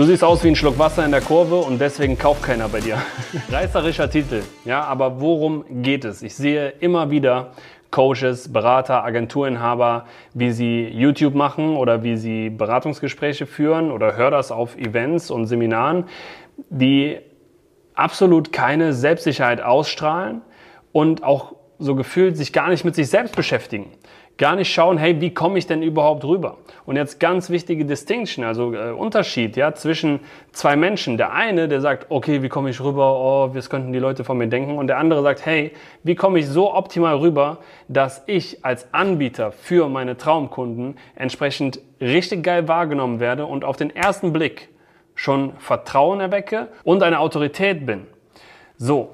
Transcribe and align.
Du 0.00 0.06
siehst 0.06 0.24
aus 0.24 0.42
wie 0.42 0.48
ein 0.48 0.56
Schluck 0.56 0.78
Wasser 0.78 1.04
in 1.04 1.10
der 1.10 1.20
Kurve 1.20 1.56
und 1.56 1.78
deswegen 1.78 2.16
kauft 2.16 2.42
keiner 2.42 2.70
bei 2.70 2.80
dir. 2.80 2.96
Reißerischer 3.50 4.08
Titel, 4.08 4.40
ja, 4.64 4.82
aber 4.82 5.20
worum 5.20 5.82
geht 5.82 6.06
es? 6.06 6.22
Ich 6.22 6.34
sehe 6.34 6.70
immer 6.80 7.10
wieder 7.10 7.50
Coaches, 7.90 8.50
Berater, 8.50 9.04
Agenturinhaber, 9.04 10.06
wie 10.32 10.52
sie 10.52 10.88
YouTube 10.88 11.34
machen 11.34 11.76
oder 11.76 12.02
wie 12.02 12.16
sie 12.16 12.48
Beratungsgespräche 12.48 13.44
führen 13.44 13.90
oder 13.90 14.16
höre 14.16 14.30
das 14.30 14.50
auf 14.50 14.74
Events 14.78 15.30
und 15.30 15.44
Seminaren, 15.44 16.04
die 16.70 17.18
absolut 17.94 18.54
keine 18.54 18.94
Selbstsicherheit 18.94 19.60
ausstrahlen 19.60 20.40
und 20.92 21.24
auch 21.24 21.56
so 21.80 21.96
gefühlt 21.96 22.36
sich 22.36 22.52
gar 22.52 22.68
nicht 22.68 22.84
mit 22.84 22.94
sich 22.94 23.08
selbst 23.08 23.34
beschäftigen 23.34 23.90
gar 24.40 24.56
nicht 24.56 24.72
schauen, 24.72 24.96
hey, 24.96 25.20
wie 25.20 25.34
komme 25.34 25.58
ich 25.58 25.66
denn 25.66 25.82
überhaupt 25.82 26.24
rüber? 26.24 26.56
Und 26.86 26.96
jetzt 26.96 27.20
ganz 27.20 27.50
wichtige 27.50 27.84
Distinction, 27.84 28.42
also 28.42 28.72
äh, 28.72 28.90
Unterschied, 28.90 29.54
ja, 29.54 29.74
zwischen 29.74 30.20
zwei 30.52 30.76
Menschen. 30.76 31.18
Der 31.18 31.34
eine, 31.34 31.68
der 31.68 31.82
sagt, 31.82 32.06
okay, 32.08 32.42
wie 32.42 32.48
komme 32.48 32.70
ich 32.70 32.80
rüber? 32.80 33.20
Oh, 33.20 33.54
was 33.54 33.68
könnten 33.68 33.92
die 33.92 33.98
Leute 33.98 34.24
von 34.24 34.38
mir 34.38 34.48
denken? 34.48 34.78
Und 34.78 34.86
der 34.86 34.96
andere 34.96 35.22
sagt, 35.22 35.44
hey, 35.44 35.72
wie 36.04 36.14
komme 36.14 36.38
ich 36.38 36.46
so 36.46 36.74
optimal 36.74 37.18
rüber, 37.18 37.58
dass 37.88 38.22
ich 38.26 38.64
als 38.64 38.88
Anbieter 38.94 39.52
für 39.52 39.90
meine 39.90 40.16
Traumkunden 40.16 40.96
entsprechend 41.16 41.78
richtig 42.00 42.42
geil 42.42 42.66
wahrgenommen 42.66 43.20
werde 43.20 43.44
und 43.44 43.62
auf 43.62 43.76
den 43.76 43.94
ersten 43.94 44.32
Blick 44.32 44.70
schon 45.14 45.52
Vertrauen 45.58 46.18
erwecke 46.20 46.68
und 46.82 47.02
eine 47.02 47.20
Autorität 47.20 47.84
bin. 47.84 48.06
So. 48.78 49.10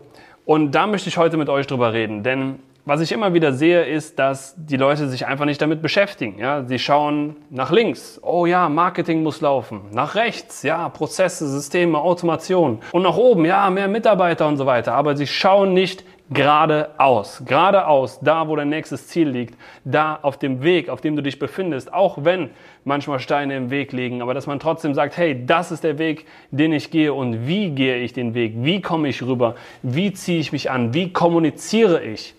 Und 0.46 0.70
da 0.76 0.86
möchte 0.86 1.08
ich 1.08 1.18
heute 1.18 1.36
mit 1.36 1.48
euch 1.48 1.66
drüber 1.66 1.92
reden, 1.92 2.22
denn 2.22 2.60
was 2.84 3.00
ich 3.00 3.10
immer 3.10 3.34
wieder 3.34 3.52
sehe, 3.52 3.82
ist, 3.82 4.16
dass 4.20 4.54
die 4.56 4.76
Leute 4.76 5.08
sich 5.08 5.26
einfach 5.26 5.44
nicht 5.44 5.60
damit 5.60 5.82
beschäftigen. 5.82 6.38
Ja? 6.38 6.62
Sie 6.62 6.78
schauen 6.78 7.34
nach 7.50 7.72
links, 7.72 8.20
oh 8.22 8.46
ja, 8.46 8.68
Marketing 8.68 9.24
muss 9.24 9.40
laufen. 9.40 9.80
Nach 9.90 10.14
rechts, 10.14 10.62
ja, 10.62 10.88
Prozesse, 10.88 11.48
Systeme, 11.48 11.98
Automation. 11.98 12.78
Und 12.92 13.02
nach 13.02 13.16
oben, 13.16 13.44
ja, 13.44 13.68
mehr 13.70 13.88
Mitarbeiter 13.88 14.46
und 14.46 14.56
so 14.56 14.66
weiter. 14.66 14.94
Aber 14.94 15.16
sie 15.16 15.26
schauen 15.26 15.74
nicht 15.74 16.04
geradeaus. 16.30 17.42
Geradeaus, 17.44 18.18
da 18.20 18.48
wo 18.48 18.56
dein 18.56 18.68
nächstes 18.68 19.06
Ziel 19.08 19.28
liegt, 19.28 19.56
da 19.84 20.18
auf 20.22 20.38
dem 20.38 20.62
Weg, 20.62 20.88
auf 20.88 21.00
dem 21.00 21.16
du 21.16 21.22
dich 21.22 21.38
befindest, 21.38 21.92
auch 21.92 22.18
wenn 22.24 22.50
manchmal 22.84 23.20
Steine 23.20 23.56
im 23.56 23.70
Weg 23.70 23.92
liegen, 23.92 24.22
aber 24.22 24.34
dass 24.34 24.46
man 24.46 24.58
trotzdem 24.58 24.94
sagt, 24.94 25.16
hey, 25.16 25.46
das 25.46 25.70
ist 25.70 25.84
der 25.84 25.98
Weg, 25.98 26.26
den 26.50 26.72
ich 26.72 26.90
gehe 26.90 27.12
und 27.12 27.46
wie 27.46 27.70
gehe 27.70 27.98
ich 27.98 28.12
den 28.12 28.34
Weg? 28.34 28.54
Wie 28.56 28.80
komme 28.80 29.08
ich 29.08 29.22
rüber? 29.22 29.54
Wie 29.82 30.12
ziehe 30.12 30.40
ich 30.40 30.52
mich 30.52 30.70
an? 30.70 30.94
Wie 30.94 31.12
kommuniziere 31.12 32.02
ich? 32.02 32.34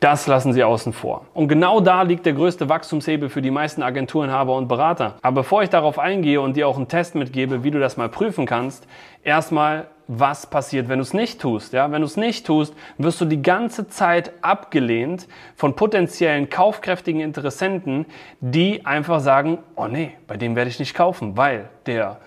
Das 0.00 0.26
lassen 0.26 0.52
sie 0.52 0.62
außen 0.62 0.92
vor. 0.92 1.24
Und 1.32 1.48
genau 1.48 1.80
da 1.80 2.02
liegt 2.02 2.26
der 2.26 2.34
größte 2.34 2.68
Wachstumshebel 2.68 3.30
für 3.30 3.40
die 3.40 3.50
meisten 3.50 3.82
Agenturenhaber 3.82 4.54
und 4.54 4.68
Berater. 4.68 5.14
Aber 5.22 5.36
bevor 5.36 5.62
ich 5.62 5.70
darauf 5.70 5.98
eingehe 5.98 6.40
und 6.40 6.54
dir 6.54 6.68
auch 6.68 6.76
einen 6.76 6.88
Test 6.88 7.14
mitgebe, 7.14 7.64
wie 7.64 7.70
du 7.70 7.80
das 7.80 7.96
mal 7.96 8.10
prüfen 8.10 8.44
kannst, 8.44 8.86
erstmal, 9.24 9.86
was 10.08 10.48
passiert, 10.48 10.88
wenn 10.88 10.98
du 10.98 11.02
es 11.02 11.14
nicht 11.14 11.40
tust? 11.40 11.72
Ja, 11.72 11.90
wenn 11.90 12.00
du 12.00 12.06
es 12.06 12.16
nicht 12.16 12.46
tust, 12.46 12.74
wirst 12.98 13.20
du 13.20 13.24
die 13.24 13.42
ganze 13.42 13.88
Zeit 13.88 14.32
abgelehnt 14.42 15.26
von 15.56 15.74
potenziellen 15.74 16.48
kaufkräftigen 16.48 17.20
Interessenten, 17.20 18.06
die 18.40 18.86
einfach 18.86 19.20
sagen, 19.20 19.58
oh 19.74 19.88
nee, 19.88 20.12
bei 20.26 20.36
dem 20.36 20.54
werde 20.54 20.70
ich 20.70 20.78
nicht 20.78 20.94
kaufen, 20.94 21.36
weil 21.36 21.68
der 21.86 22.18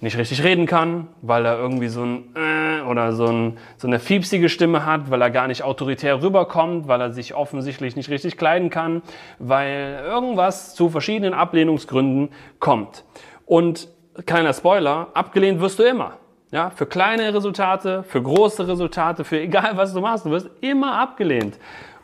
nicht 0.00 0.18
richtig 0.18 0.44
reden 0.44 0.66
kann, 0.66 1.08
weil 1.22 1.46
er 1.46 1.58
irgendwie 1.58 1.88
so 1.88 2.04
ein 2.04 2.36
äh 2.36 2.66
oder 2.86 3.12
so, 3.12 3.26
ein, 3.26 3.58
so 3.76 3.86
eine 3.86 3.98
fiepsige 3.98 4.48
Stimme 4.48 4.86
hat, 4.86 5.10
weil 5.10 5.20
er 5.20 5.30
gar 5.30 5.48
nicht 5.48 5.62
autoritär 5.62 6.22
rüberkommt, 6.22 6.88
weil 6.88 7.00
er 7.00 7.12
sich 7.12 7.34
offensichtlich 7.34 7.96
nicht 7.96 8.10
richtig 8.10 8.36
kleiden 8.36 8.70
kann, 8.70 9.02
weil 9.38 10.00
irgendwas 10.04 10.74
zu 10.74 10.88
verschiedenen 10.88 11.34
Ablehnungsgründen 11.34 12.30
kommt. 12.60 13.04
Und 13.44 13.88
kleiner 14.24 14.52
Spoiler, 14.52 15.08
abgelehnt 15.14 15.60
wirst 15.60 15.78
du 15.78 15.82
immer. 15.82 16.12
Ja, 16.52 16.70
für 16.70 16.86
kleine 16.86 17.34
Resultate, 17.34 18.04
für 18.04 18.22
große 18.22 18.68
Resultate, 18.68 19.24
für 19.24 19.40
egal 19.40 19.76
was 19.76 19.92
du 19.92 20.00
machst, 20.00 20.26
du 20.26 20.30
wirst 20.30 20.48
immer 20.60 20.98
abgelehnt. 20.98 21.58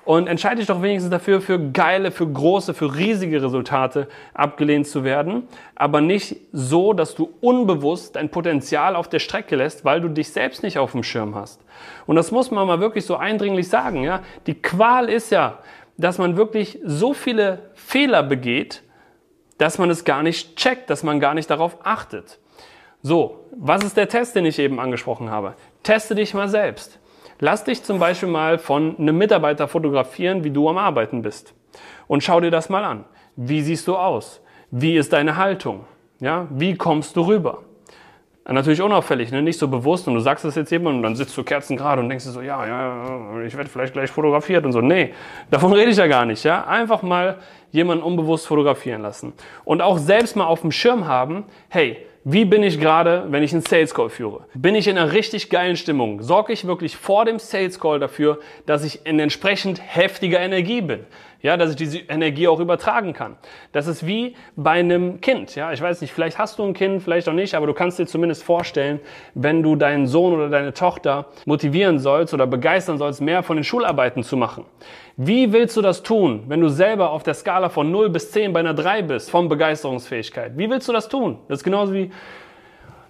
Und 0.04 0.26
entscheide 0.26 0.56
dich 0.56 0.66
doch 0.66 0.82
wenigstens 0.82 1.12
dafür, 1.12 1.41
für 1.41 1.60
geile, 1.60 2.10
für 2.10 2.26
große, 2.26 2.75
für 2.75 2.97
riesige 2.97 3.41
Resultate 3.41 4.08
abgelehnt 4.34 4.88
zu 4.88 5.04
werden, 5.04 5.47
aber 5.76 6.00
nicht 6.00 6.38
so, 6.50 6.92
dass 6.92 7.14
du 7.14 7.32
unbewusst 7.41 8.16
dein 8.16 8.28
Potenzial 8.28 8.97
auf 8.97 9.08
der 9.08 9.20
Strecke 9.20 9.54
lässt, 9.54 9.84
weil 9.84 10.00
du 10.00 10.08
dich 10.08 10.32
selbst 10.32 10.64
nicht 10.64 10.76
auf 10.76 10.91
dem 10.91 11.04
Schirm 11.04 11.36
hast. 11.36 11.60
Und 12.06 12.16
das 12.16 12.32
muss 12.32 12.50
man 12.50 12.66
mal 12.66 12.81
wirklich 12.81 13.06
so 13.06 13.16
eindringlich 13.16 13.69
sagen, 13.69 14.02
ja. 14.02 14.22
Die 14.48 14.60
Qual 14.60 15.08
ist 15.08 15.31
ja, 15.31 15.58
dass 15.97 16.19
man 16.19 16.36
wirklich 16.36 16.81
so 16.84 17.14
viele 17.14 17.70
Fehler 17.75 18.25
begeht, 18.25 18.82
dass 19.58 19.78
man 19.78 19.88
es 19.88 20.04
gar 20.04 20.25
nicht 20.25 20.56
checkt, 20.56 20.91
dass 20.91 21.04
man 21.04 21.20
gar 21.20 21.34
nicht 21.34 21.48
darauf 21.48 21.78
achtet. 21.84 22.41
So, 23.02 23.48
was 23.58 23.82
ist 23.82 23.96
der 23.96 24.08
Test, 24.08 24.36
den 24.36 24.46
ich 24.46 24.60
eben 24.60 24.78
angesprochen 24.78 25.28
habe? 25.28 25.54
Teste 25.82 26.14
dich 26.14 26.34
mal 26.34 26.48
selbst. 26.48 27.00
Lass 27.40 27.64
dich 27.64 27.82
zum 27.82 27.98
Beispiel 27.98 28.28
mal 28.28 28.58
von 28.58 28.96
einem 28.96 29.18
Mitarbeiter 29.18 29.66
fotografieren, 29.66 30.44
wie 30.44 30.50
du 30.50 30.68
am 30.68 30.78
Arbeiten 30.78 31.22
bist. 31.22 31.52
Und 32.06 32.22
schau 32.22 32.40
dir 32.40 32.52
das 32.52 32.68
mal 32.68 32.84
an. 32.84 33.04
Wie 33.34 33.60
siehst 33.62 33.88
du 33.88 33.96
aus? 33.96 34.40
Wie 34.70 34.96
ist 34.96 35.12
deine 35.12 35.36
Haltung? 35.36 35.84
Ja, 36.20 36.46
wie 36.50 36.76
kommst 36.76 37.16
du 37.16 37.22
rüber? 37.22 37.64
Natürlich 38.48 38.82
unauffällig, 38.82 39.30
ne? 39.30 39.40
nicht 39.40 39.58
so 39.58 39.69
bewusst 39.69 40.08
und 40.08 40.14
du 40.14 40.20
sagst 40.20 40.44
das 40.44 40.56
jetzt 40.56 40.70
jemandem 40.70 40.98
und 40.98 41.02
dann 41.04 41.16
sitzt 41.16 41.36
du 41.36 41.44
kerzengerade 41.44 42.00
und 42.00 42.08
denkst 42.08 42.24
dir 42.24 42.32
so, 42.32 42.40
ja, 42.40 42.66
ja, 42.66 43.40
ich 43.44 43.56
werde 43.56 43.70
vielleicht 43.70 43.92
gleich 43.92 44.10
fotografiert 44.10 44.64
und 44.64 44.72
so. 44.72 44.80
Nee, 44.80 45.14
davon 45.50 45.72
rede 45.72 45.90
ich 45.90 45.96
ja 45.96 46.08
gar 46.08 46.24
nicht. 46.24 46.42
Ja? 46.42 46.64
Einfach 46.66 47.02
mal 47.02 47.38
jemanden 47.72 48.04
unbewusst 48.04 48.46
fotografieren 48.46 49.02
lassen. 49.02 49.32
Und 49.64 49.82
auch 49.82 49.98
selbst 49.98 50.36
mal 50.36 50.46
auf 50.46 50.60
dem 50.60 50.70
Schirm 50.70 51.08
haben, 51.08 51.44
hey, 51.68 52.06
wie 52.24 52.44
bin 52.44 52.62
ich 52.62 52.78
gerade, 52.78 53.26
wenn 53.30 53.42
ich 53.42 53.52
einen 53.52 53.62
Sales 53.62 53.94
Call 53.94 54.08
führe? 54.08 54.46
Bin 54.54 54.76
ich 54.76 54.86
in 54.86 54.96
einer 54.96 55.12
richtig 55.12 55.50
geilen 55.50 55.76
Stimmung? 55.76 56.22
Sorge 56.22 56.52
ich 56.52 56.64
wirklich 56.64 56.96
vor 56.96 57.24
dem 57.24 57.40
Sales 57.40 57.80
Call 57.80 57.98
dafür, 57.98 58.38
dass 58.64 58.84
ich 58.84 59.04
in 59.04 59.18
entsprechend 59.18 59.80
heftiger 59.84 60.38
Energie 60.38 60.82
bin? 60.82 61.00
Ja, 61.40 61.56
dass 61.56 61.70
ich 61.70 61.76
diese 61.76 61.98
Energie 61.98 62.46
auch 62.46 62.60
übertragen 62.60 63.12
kann. 63.12 63.36
Das 63.72 63.88
ist 63.88 64.06
wie 64.06 64.36
bei 64.54 64.78
einem 64.78 65.20
Kind. 65.20 65.56
Ja, 65.56 65.72
ich 65.72 65.82
weiß 65.82 66.00
nicht, 66.00 66.12
vielleicht 66.12 66.38
hast 66.38 66.60
du 66.60 66.62
ein 66.62 66.74
Kind, 66.74 67.02
vielleicht 67.02 67.28
auch 67.28 67.32
nicht, 67.32 67.56
aber 67.56 67.66
du 67.66 67.74
kannst 67.74 67.98
dir 67.98 68.06
zumindest 68.06 68.44
vorstellen, 68.44 69.00
wenn 69.34 69.64
du 69.64 69.74
deinen 69.74 70.06
Sohn 70.06 70.32
oder 70.32 70.48
deine 70.48 70.72
Tochter 70.72 71.26
motivieren 71.44 71.98
sollst 71.98 72.32
oder 72.32 72.46
begeistern 72.46 72.98
sollst, 72.98 73.20
mehr 73.20 73.42
von 73.42 73.56
den 73.56 73.64
Schularbeiten 73.64 74.22
zu 74.22 74.36
machen. 74.36 74.64
Wie 75.24 75.52
willst 75.52 75.76
du 75.76 75.82
das 75.82 76.02
tun, 76.02 76.42
wenn 76.48 76.60
du 76.60 76.68
selber 76.68 77.10
auf 77.10 77.22
der 77.22 77.34
Skala 77.34 77.68
von 77.68 77.92
0 77.92 78.10
bis 78.10 78.32
10 78.32 78.52
bei 78.52 78.58
einer 78.58 78.74
3 78.74 79.02
bist, 79.02 79.30
von 79.30 79.48
Begeisterungsfähigkeit? 79.48 80.58
Wie 80.58 80.68
willst 80.68 80.88
du 80.88 80.92
das 80.92 81.08
tun? 81.08 81.38
Das 81.46 81.60
ist 81.60 81.64
genauso 81.64 81.94
wie, 81.94 82.10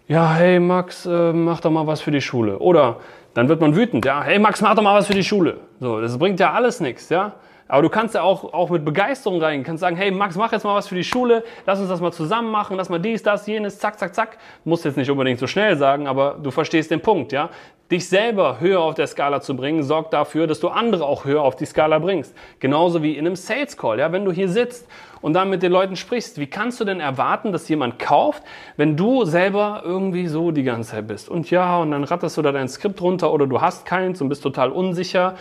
ja, 0.09 0.35
hey 0.35 0.61
Max, 0.61 1.07
äh, 1.07 1.33
mach 1.33 1.61
doch 1.61 1.71
mal 1.71 1.87
was 1.87 2.03
für 2.03 2.11
die 2.11 2.21
Schule. 2.21 2.59
Oder 2.59 2.99
dann 3.33 3.49
wird 3.49 3.63
man 3.63 3.75
wütend, 3.75 4.05
ja, 4.05 4.23
hey 4.23 4.39
Max, 4.39 4.61
mach 4.61 4.75
doch 4.75 4.83
mal 4.83 4.95
was 4.95 5.07
für 5.07 5.15
die 5.15 5.25
Schule. 5.25 5.61
So, 5.81 6.03
das 6.03 6.19
bringt 6.19 6.39
ja 6.39 6.53
alles 6.53 6.81
nichts, 6.81 7.09
ja. 7.09 7.33
Aber 7.73 7.81
du 7.81 7.89
kannst 7.89 8.15
ja 8.15 8.21
auch, 8.21 8.53
auch 8.53 8.69
mit 8.69 8.85
Begeisterung 8.85 9.41
rein, 9.41 9.61
du 9.61 9.65
kannst 9.65 9.81
sagen, 9.81 9.97
hey 9.97 10.11
Max, 10.11 10.37
mach 10.37 10.53
jetzt 10.53 10.63
mal 10.63 10.75
was 10.75 10.89
für 10.89 10.95
die 10.95 11.05
Schule, 11.05 11.43
lass 11.65 11.81
uns 11.81 11.89
das 11.89 12.03
mal 12.03 12.13
zusammen 12.13 12.51
machen, 12.51 12.77
lass 12.77 12.91
mal 12.91 12.99
dies, 12.99 13.23
das, 13.23 13.47
jenes, 13.47 13.79
zack, 13.79 13.99
zack, 13.99 14.15
zack. 14.15 14.37
Musst 14.67 14.85
jetzt 14.85 14.99
nicht 14.99 15.11
unbedingt 15.11 15.41
so 15.41 15.47
schnell 15.47 15.75
sagen, 15.79 16.07
aber 16.07 16.37
du 16.43 16.51
verstehst 16.51 16.91
den 16.91 17.01
Punkt, 17.01 17.33
ja. 17.33 17.49
Dich 17.91 18.07
selber 18.11 18.61
höher 18.61 18.81
auf 18.81 18.93
der 18.93 19.07
Skala 19.07 19.41
zu 19.41 19.57
bringen, 19.57 19.83
sorgt 19.85 20.13
dafür, 20.13 20.47
dass 20.47 20.61
du 20.61 20.69
andere 20.69 21.07
auch 21.07 21.25
höher 21.25 21.41
auf 21.41 21.57
die 21.57 21.65
Skala 21.65 21.99
bringst. 21.99 22.37
Genauso 22.61 23.03
wie 23.03 23.17
in 23.17 23.25
einem 23.25 23.37
Sales 23.37 23.75
Call, 23.79 24.01
ja. 24.01 24.13
Wenn 24.13 24.27
du 24.27 24.33
hier 24.33 24.51
sitzt 24.51 24.87
und 25.23 25.33
dann 25.33 25.49
mit 25.49 25.63
den 25.63 25.73
Leuten 25.73 25.97
sprichst, 25.97 26.39
wie 26.39 26.49
kannst 26.49 26.79
du 26.79 26.85
denn 26.85 27.01
erwarten, 27.01 27.53
dass 27.53 27.71
jemand 27.71 27.99
kauft, 27.99 28.43
wenn 28.77 28.99
du 28.99 29.25
selber 29.25 29.81
irgendwie 29.83 30.27
so 30.27 30.51
die 30.51 30.63
ganze 30.63 30.91
Zeit 30.91 31.09
bist? 31.09 31.31
Und 31.31 31.51
ja, 31.51 31.79
und 31.79 31.93
dann 31.93 32.05
ratterst 32.05 32.37
du 32.37 32.43
da 32.43 32.53
dein 32.53 32.69
Skript 32.69 33.01
runter 33.01 33.33
oder 33.33 33.47
du 33.47 33.63
hast 33.63 33.87
keins 33.87 34.21
und 34.21 34.29
bist 34.29 34.43
total 34.43 34.71
unsicher. 34.73 35.37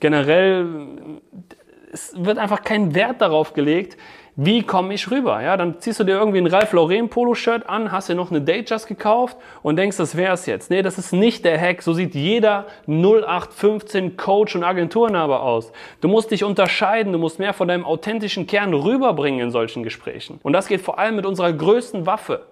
Generell 0.00 0.66
es 1.94 2.12
wird 2.16 2.38
einfach 2.38 2.62
kein 2.62 2.94
Wert 2.94 3.20
darauf 3.20 3.54
gelegt, 3.54 3.96
wie 4.36 4.64
komme 4.64 4.92
ich 4.92 5.12
rüber? 5.12 5.40
Ja, 5.42 5.56
dann 5.56 5.78
ziehst 5.78 6.00
du 6.00 6.04
dir 6.04 6.14
irgendwie 6.14 6.38
ein 6.38 6.48
Ralph 6.48 6.72
Lauren 6.72 7.08
Polo-Shirt 7.08 7.68
an, 7.68 7.92
hast 7.92 8.08
dir 8.08 8.16
noch 8.16 8.32
eine 8.32 8.40
Datejust 8.40 8.88
gekauft 8.88 9.36
und 9.62 9.76
denkst, 9.76 9.96
das 9.96 10.16
wäre 10.16 10.34
es 10.34 10.46
jetzt. 10.46 10.70
Nee, 10.70 10.82
das 10.82 10.98
ist 10.98 11.12
nicht 11.12 11.44
der 11.44 11.60
Hack. 11.60 11.82
So 11.82 11.92
sieht 11.92 12.16
jeder 12.16 12.66
0815 12.88 14.16
Coach 14.16 14.56
und 14.56 14.64
Agenturenhaber 14.64 15.40
aus. 15.42 15.70
Du 16.00 16.08
musst 16.08 16.32
dich 16.32 16.42
unterscheiden, 16.42 17.12
du 17.12 17.18
musst 17.20 17.38
mehr 17.38 17.54
von 17.54 17.68
deinem 17.68 17.84
authentischen 17.84 18.48
Kern 18.48 18.74
rüberbringen 18.74 19.38
in 19.38 19.50
solchen 19.52 19.84
Gesprächen. 19.84 20.40
Und 20.42 20.52
das 20.52 20.66
geht 20.66 20.80
vor 20.80 20.98
allem 20.98 21.14
mit 21.14 21.26
unserer 21.26 21.52
größten 21.52 22.04
Waffe, 22.04 22.46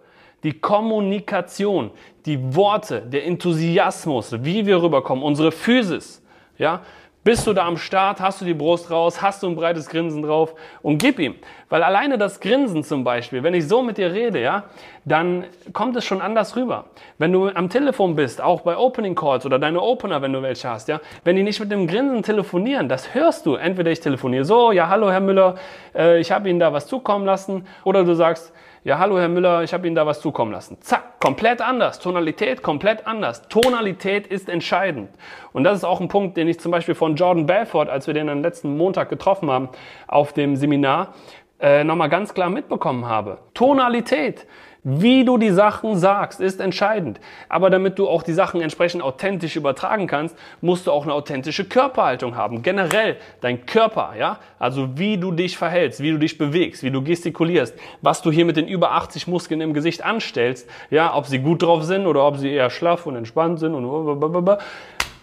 Die 0.44 0.52
Kommunikation, 0.52 1.90
die 2.26 2.54
Worte, 2.54 3.00
der 3.00 3.26
Enthusiasmus, 3.26 4.32
wie 4.44 4.66
wir 4.66 4.82
rüberkommen, 4.82 5.24
unsere 5.24 5.50
Physis, 5.50 6.22
ja, 6.58 6.82
bist 7.24 7.46
du 7.46 7.52
da 7.52 7.66
am 7.66 7.76
Start, 7.76 8.20
hast 8.20 8.40
du 8.40 8.44
die 8.44 8.54
Brust 8.54 8.90
raus, 8.90 9.22
hast 9.22 9.42
du 9.42 9.48
ein 9.48 9.54
breites 9.54 9.88
Grinsen 9.88 10.22
drauf 10.22 10.54
und 10.82 10.98
gib 10.98 11.18
ihm. 11.18 11.36
Weil 11.68 11.82
alleine 11.82 12.18
das 12.18 12.40
Grinsen 12.40 12.82
zum 12.82 13.04
Beispiel, 13.04 13.42
wenn 13.42 13.54
ich 13.54 13.68
so 13.68 13.82
mit 13.82 13.96
dir 13.96 14.12
rede, 14.12 14.40
ja, 14.40 14.64
dann 15.04 15.44
kommt 15.72 15.96
es 15.96 16.04
schon 16.04 16.20
anders 16.20 16.56
rüber. 16.56 16.86
Wenn 17.18 17.32
du 17.32 17.48
am 17.48 17.70
Telefon 17.70 18.16
bist, 18.16 18.40
auch 18.40 18.62
bei 18.62 18.76
Opening 18.76 19.14
Calls 19.14 19.46
oder 19.46 19.58
deine 19.58 19.80
Opener, 19.80 20.20
wenn 20.20 20.32
du 20.32 20.42
welche 20.42 20.68
hast, 20.68 20.88
ja, 20.88 21.00
wenn 21.22 21.36
die 21.36 21.44
nicht 21.44 21.60
mit 21.60 21.70
dem 21.70 21.86
Grinsen 21.86 22.22
telefonieren, 22.22 22.88
das 22.88 23.14
hörst 23.14 23.46
du. 23.46 23.54
Entweder 23.54 23.90
ich 23.90 24.00
telefoniere 24.00 24.44
so, 24.44 24.72
ja, 24.72 24.88
hallo 24.88 25.10
Herr 25.10 25.20
Müller, 25.20 25.54
äh, 25.94 26.20
ich 26.20 26.32
habe 26.32 26.50
Ihnen 26.50 26.58
da 26.58 26.72
was 26.72 26.88
zukommen 26.88 27.24
lassen, 27.24 27.66
oder 27.84 28.04
du 28.04 28.14
sagst, 28.14 28.52
ja, 28.84 28.98
hallo 28.98 29.16
Herr 29.16 29.28
Müller, 29.28 29.62
ich 29.62 29.72
habe 29.72 29.86
Ihnen 29.86 29.94
da 29.94 30.06
was 30.06 30.20
zukommen 30.20 30.50
lassen. 30.50 30.76
Zack, 30.80 31.20
komplett 31.20 31.60
anders. 31.60 32.00
Tonalität 32.00 32.62
komplett 32.62 33.06
anders. 33.06 33.46
Tonalität 33.48 34.26
ist 34.26 34.48
entscheidend. 34.48 35.10
Und 35.52 35.62
das 35.62 35.78
ist 35.78 35.84
auch 35.84 36.00
ein 36.00 36.08
Punkt, 36.08 36.36
den 36.36 36.48
ich 36.48 36.58
zum 36.58 36.72
Beispiel 36.72 36.96
von 36.96 37.14
Jordan 37.14 37.46
Belfort, 37.46 37.88
als 37.88 38.08
wir 38.08 38.14
den 38.14 38.28
am 38.28 38.42
letzten 38.42 38.76
Montag 38.76 39.08
getroffen 39.08 39.50
haben, 39.50 39.68
auf 40.08 40.32
dem 40.32 40.56
Seminar, 40.56 41.14
äh, 41.60 41.84
nochmal 41.84 42.08
ganz 42.08 42.34
klar 42.34 42.50
mitbekommen 42.50 43.06
habe. 43.06 43.38
Tonalität. 43.54 44.48
Wie 44.84 45.24
du 45.24 45.38
die 45.38 45.50
Sachen 45.50 45.96
sagst, 45.96 46.40
ist 46.40 46.60
entscheidend. 46.60 47.20
Aber 47.48 47.70
damit 47.70 48.00
du 48.00 48.08
auch 48.08 48.24
die 48.24 48.32
Sachen 48.32 48.60
entsprechend 48.60 49.00
authentisch 49.00 49.54
übertragen 49.54 50.08
kannst, 50.08 50.36
musst 50.60 50.88
du 50.88 50.90
auch 50.90 51.04
eine 51.04 51.14
authentische 51.14 51.64
Körperhaltung 51.64 52.34
haben. 52.34 52.62
Generell 52.62 53.16
dein 53.40 53.64
Körper, 53.64 54.14
ja? 54.18 54.40
Also 54.58 54.98
wie 54.98 55.18
du 55.18 55.30
dich 55.30 55.56
verhältst, 55.56 56.02
wie 56.02 56.10
du 56.10 56.18
dich 56.18 56.36
bewegst, 56.36 56.82
wie 56.82 56.90
du 56.90 57.00
gestikulierst, 57.00 57.76
was 58.00 58.22
du 58.22 58.32
hier 58.32 58.44
mit 58.44 58.56
den 58.56 58.66
über 58.66 58.90
80 58.90 59.28
Muskeln 59.28 59.60
im 59.60 59.72
Gesicht 59.72 60.04
anstellst, 60.04 60.68
ja? 60.90 61.14
Ob 61.14 61.26
sie 61.26 61.38
gut 61.38 61.62
drauf 61.62 61.84
sind 61.84 62.08
oder 62.08 62.26
ob 62.26 62.38
sie 62.38 62.50
eher 62.50 62.70
schlaff 62.70 63.06
und 63.06 63.14
entspannt 63.14 63.60
sind 63.60 63.76
und 63.76 64.58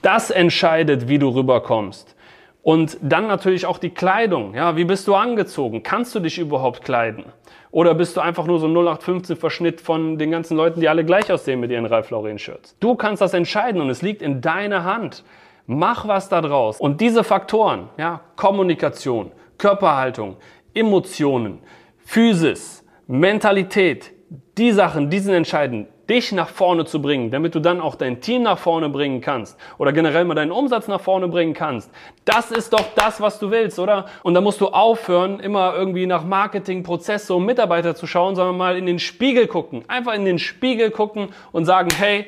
das 0.01 0.31
entscheidet, 0.31 1.09
wie 1.09 1.19
du 1.19 1.27
rüberkommst. 1.27 2.15
Und 2.61 2.97
dann 3.01 3.27
natürlich 3.27 3.65
auch 3.65 3.77
die 3.77 3.89
Kleidung. 3.89 4.53
Ja, 4.53 4.75
wie 4.75 4.83
bist 4.83 5.07
du 5.07 5.15
angezogen? 5.15 5.81
Kannst 5.81 6.13
du 6.13 6.19
dich 6.19 6.37
überhaupt 6.37 6.83
kleiden? 6.83 7.25
Oder 7.71 7.93
bist 7.93 8.17
du 8.17 8.21
einfach 8.21 8.45
nur 8.45 8.59
so 8.59 8.67
ein 8.67 8.73
0815 8.73 9.35
Verschnitt 9.37 9.79
von 9.79 10.17
den 10.17 10.31
ganzen 10.31 10.57
Leuten, 10.57 10.81
die 10.81 10.89
alle 10.89 11.05
gleich 11.05 11.31
aussehen 11.31 11.59
mit 11.59 11.71
ihren 11.71 11.85
Ralph 11.85 12.09
Lauren 12.09 12.39
Shirts? 12.39 12.75
Du 12.79 12.95
kannst 12.95 13.21
das 13.21 13.33
entscheiden 13.33 13.79
und 13.81 13.89
es 13.89 14.01
liegt 14.01 14.21
in 14.21 14.41
deiner 14.41 14.83
Hand. 14.83 15.23
Mach 15.67 16.07
was 16.07 16.29
da 16.29 16.41
draus. 16.41 16.79
Und 16.79 16.99
diese 16.99 17.23
Faktoren, 17.23 17.89
ja, 17.97 18.21
Kommunikation, 18.35 19.31
Körperhaltung, 19.57 20.37
Emotionen, 20.73 21.59
Physis, 21.99 22.83
Mentalität, 23.07 24.11
die 24.57 24.71
Sachen, 24.71 25.09
die 25.09 25.19
sind 25.19 25.33
entscheidend 25.33 25.87
dich 26.09 26.31
nach 26.31 26.49
vorne 26.49 26.85
zu 26.85 27.01
bringen, 27.01 27.31
damit 27.31 27.55
du 27.55 27.59
dann 27.59 27.79
auch 27.79 27.95
dein 27.95 28.21
Team 28.21 28.43
nach 28.43 28.57
vorne 28.57 28.89
bringen 28.89 29.21
kannst 29.21 29.57
oder 29.77 29.93
generell 29.93 30.25
mal 30.25 30.33
deinen 30.33 30.51
Umsatz 30.51 30.87
nach 30.87 31.01
vorne 31.01 31.27
bringen 31.27 31.53
kannst. 31.53 31.91
Das 32.25 32.51
ist 32.51 32.73
doch 32.73 32.85
das, 32.95 33.21
was 33.21 33.39
du 33.39 33.51
willst, 33.51 33.79
oder? 33.79 34.07
Und 34.23 34.33
da 34.33 34.41
musst 34.41 34.59
du 34.61 34.67
aufhören, 34.67 35.39
immer 35.39 35.75
irgendwie 35.75 36.05
nach 36.05 36.23
Marketing, 36.23 36.83
Prozesse 36.83 37.33
und 37.33 37.45
Mitarbeiter 37.45 37.95
zu 37.95 38.07
schauen, 38.07 38.35
sondern 38.35 38.57
mal 38.57 38.77
in 38.77 38.85
den 38.85 38.99
Spiegel 38.99 39.47
gucken. 39.47 39.83
Einfach 39.87 40.13
in 40.13 40.25
den 40.25 40.39
Spiegel 40.39 40.91
gucken 40.91 41.29
und 41.51 41.65
sagen, 41.65 41.89
hey, 41.95 42.25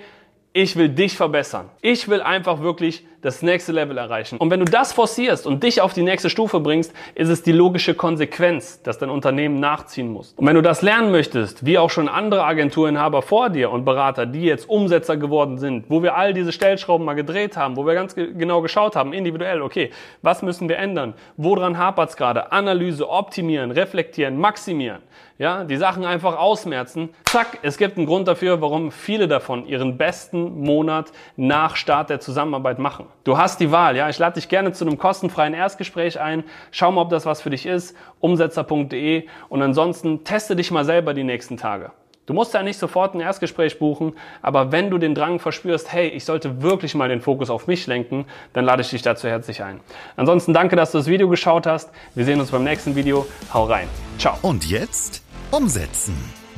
ich 0.54 0.76
will 0.76 0.90
dich 0.90 1.16
verbessern. 1.16 1.70
Ich 1.82 2.08
will 2.08 2.22
einfach 2.22 2.62
wirklich 2.62 3.06
das 3.22 3.42
nächste 3.42 3.72
Level 3.72 3.98
erreichen. 3.98 4.38
Und 4.38 4.50
wenn 4.50 4.60
du 4.60 4.66
das 4.66 4.94
forcierst 4.94 5.46
und 5.46 5.64
dich 5.64 5.82
auf 5.82 5.94
die 5.94 6.04
nächste 6.04 6.30
Stufe 6.30 6.60
bringst, 6.60 6.94
ist 7.16 7.30
es 7.30 7.44
die 7.44 7.52
logische 7.52 7.94
Konsequenz, 7.94 8.82
dass 8.82 8.98
dein 8.98 9.10
Unternehmen 9.10 9.60
nachziehen 9.60 10.12
muss. 10.12 10.34
Und 10.38 10.48
wenn 10.48 10.56
du 10.56 10.62
das 10.62 10.82
lernen 10.82 11.12
möchtest, 11.12 11.66
wie 11.66 11.78
auch 11.78 11.90
schon 11.90 12.10
andere 12.10 12.44
Agenturinhaber 12.44 13.22
vor 13.22 13.50
dir 13.50 13.72
und 13.72 13.86
Berater, 13.86 14.26
die 14.26 14.42
jetzt 14.42 14.68
Umsetzer 14.68 15.18
geworden 15.18 15.58
sind, 15.58 15.86
wo 15.90 16.02
wir 16.04 16.16
all 16.16 16.34
diese 16.34 16.52
Stellschrauben 16.52 17.06
mal 17.06 17.14
gedreht 17.14 17.58
haben, 17.58 17.76
wo 17.76 17.86
wir 17.86 17.94
ganz 17.94 18.16
genau 18.16 18.62
geschaut 18.62 18.96
haben, 18.96 19.14
individuell, 19.14 19.62
okay, 19.62 19.92
was 20.22 20.42
müssen 20.42 20.68
wir 20.68 20.78
ändern? 20.78 21.14
Woran 21.38 21.78
hapert 21.78 22.10
es 22.10 22.18
gerade? 22.18 22.52
Analyse, 22.52 23.10
optimieren, 23.10 23.72
reflektieren, 23.72 24.38
maximieren. 24.38 25.02
Ja, 25.38 25.64
die 25.64 25.78
Sachen 25.78 26.06
einfach 26.06 26.38
ausmerzen. 26.38 27.10
Zack, 27.24 27.60
es 27.64 27.78
gibt 27.78 27.98
einen 27.98 28.06
Grund 28.06 28.28
dafür, 28.28 28.62
warum 28.62 28.92
viele 28.92 29.28
davon 29.28 29.66
ihren 29.66 29.98
besten 29.98 30.64
Monat 30.64 31.12
nach 31.36 31.76
Start 31.76 32.12
der 32.12 32.20
Zusammenarbeit 32.20 32.78
machen. 32.78 33.08
Du 33.24 33.38
hast 33.38 33.60
die 33.60 33.72
Wahl, 33.72 33.96
ja. 33.96 34.10
Ich 34.10 34.20
lade 34.20 34.36
dich 34.36 34.50
gerne 34.50 34.72
zu 34.72 34.86
einem 34.86 34.98
kostenfreien 34.98 35.54
Erstgespräch 35.54 36.20
ein. 36.20 36.44
Schau 36.72 36.92
mal, 36.92 37.02
ob 37.02 37.10
das 37.10 37.26
was 37.26 37.42
für 37.42 37.50
dich 37.50 37.66
ist. 37.66 37.96
Umsetzer.de. 38.20 39.28
Und 39.50 39.62
ansonsten 39.62 40.24
teste 40.24 40.56
dich 40.56 40.72
mal 40.72 40.86
selber 40.86 41.14
die 41.14 41.24
nächsten 41.24 41.58
Tage. 41.58 41.92
Du 42.28 42.36
musst 42.36 42.54
ja 42.54 42.64
nicht 42.64 42.78
sofort 42.78 43.16
ein 43.16 43.20
Erstgespräch 43.20 43.80
buchen, 43.80 44.14
aber 44.42 44.72
wenn 44.72 44.90
du 44.90 44.98
den 44.98 45.16
Drang 45.16 45.40
verspürst, 45.40 45.92
hey, 45.92 46.08
ich 46.08 46.24
sollte 46.24 46.62
wirklich 46.62 46.94
mal 46.96 47.10
den 47.10 47.20
Fokus 47.20 47.50
auf 47.50 47.68
mich 47.68 47.88
lenken, 47.88 48.26
dann 48.54 48.64
lade 48.64 48.84
ich 48.84 48.90
dich 48.90 49.02
dazu 49.02 49.28
herzlich 49.28 49.64
ein. 49.64 49.80
Ansonsten 50.16 50.54
danke, 50.54 50.76
dass 50.76 50.92
du 50.92 51.00
das 51.00 51.08
Video 51.08 51.28
geschaut 51.30 51.66
hast. 51.66 51.90
Wir 52.16 52.24
sehen 52.24 52.40
uns 52.40 52.52
beim 52.52 52.64
nächsten 52.64 52.96
Video. 52.96 53.26
Hau 53.54 53.66
rein. 53.66 53.88
Ciao. 54.18 54.36
Und 54.44 54.70
jetzt 54.70 55.24
umsetzen. 55.50 56.16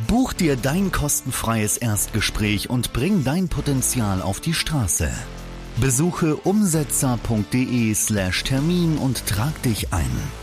Buch 0.07 0.33
dir 0.33 0.57
dein 0.57 0.91
kostenfreies 0.91 1.77
Erstgespräch 1.77 2.69
und 2.69 2.93
bring 2.93 3.23
dein 3.23 3.47
Potenzial 3.47 4.21
auf 4.21 4.41
die 4.41 4.53
Straße. 4.53 5.09
Besuche 5.81 6.35
umsetzer.de/termin 6.35 8.97
und 8.97 9.25
trag 9.25 9.61
dich 9.63 9.93
ein. 9.93 10.42